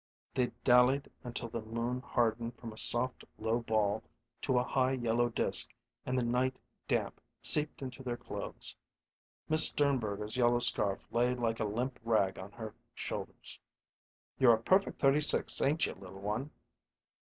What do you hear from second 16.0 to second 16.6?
one?"